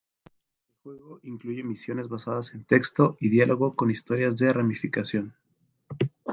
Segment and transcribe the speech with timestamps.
[0.65, 5.35] El juego incluye misiones basadas en texto y diálogo con historias de ramificación.